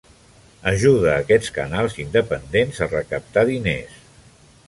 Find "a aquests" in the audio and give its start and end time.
1.11-1.51